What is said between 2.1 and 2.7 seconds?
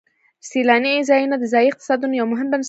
یو مهم بنسټ دی.